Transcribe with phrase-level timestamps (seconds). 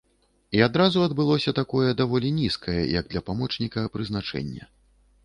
[0.59, 4.63] І адразу адбылося такое, даволі нізкае як для памочніка, прызначэнне.